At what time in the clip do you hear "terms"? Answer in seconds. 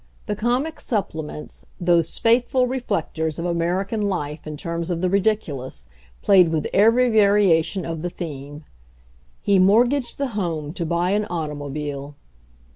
4.57-4.89